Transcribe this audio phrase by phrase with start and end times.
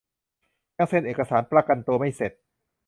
[0.77, 2.31] ยังเซ็นเอกสารประกันตัวไม่เสร็จ